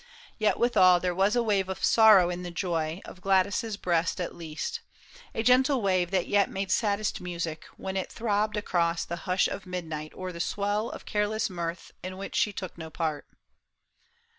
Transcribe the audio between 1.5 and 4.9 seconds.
of sorrow in the joy Of Gladys' breast at least;